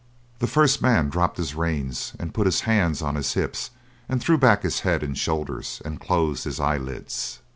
[0.39, 3.69] The first man dropped his reins and put his hands on his hips
[4.09, 7.37] and threw back his head and shoulders and closed his eyelids.